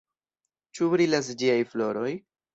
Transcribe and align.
Ĉu 0.79 0.87
brilas 0.95 1.31
ĝiaj 1.43 1.61
floroj? 1.75 2.11